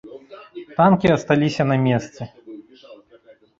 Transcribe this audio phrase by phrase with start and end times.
[0.79, 2.21] Танкі асталіся на месцы.